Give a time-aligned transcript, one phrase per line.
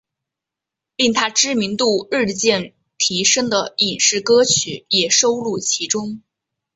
[0.95, 6.23] 令她知名度日渐提升的影视歌曲也收录其中。